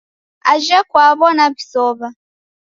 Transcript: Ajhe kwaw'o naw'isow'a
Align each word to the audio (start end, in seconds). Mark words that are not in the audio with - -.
Ajhe 0.51 0.79
kwaw'o 0.89 1.27
naw'isow'a 1.35 2.07